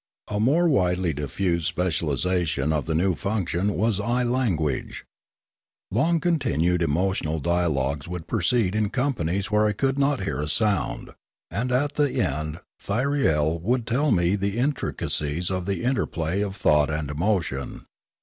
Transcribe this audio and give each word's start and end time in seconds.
A 0.31 0.39
more 0.39 0.67
widely 0.67 1.13
diffused 1.13 1.67
specialisation 1.67 2.73
of 2.73 2.85
the 2.87 2.95
new 2.95 3.13
function 3.13 3.75
was 3.75 3.99
eye 3.99 4.23
language. 4.23 5.05
Long 5.91 6.19
continued 6.19 6.81
emotional 6.81 7.39
dialogues 7.39 8.07
would 8.07 8.25
proceed 8.25 8.73
in 8.75 8.89
companies 8.89 9.51
where 9.51 9.67
I 9.67 9.73
could 9.73 9.99
not 9.99 10.23
hear 10.23 10.41
a 10.41 10.49
sound, 10.49 11.11
and 11.51 11.71
at 11.71 11.93
the 11.97 12.13
end 12.13 12.61
Thyriel 12.81 13.61
would 13.61 13.85
tell 13.85 14.09
me 14.09 14.35
the 14.35 14.57
intricacies 14.57 15.51
of 15.51 15.67
the 15.67 15.83
inter 15.83 16.07
play 16.07 16.41
of 16.41 16.55
thought 16.55 16.89
and 16.89 17.11
emotion. 17.11 17.85